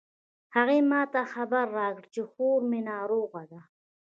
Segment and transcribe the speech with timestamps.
[0.55, 3.61] هغې ما ته خبر راکړ چې خور می ناروغه ده